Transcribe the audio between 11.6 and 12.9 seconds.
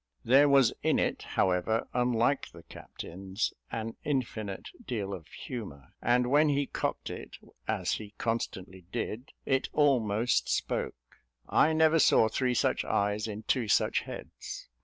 never saw three such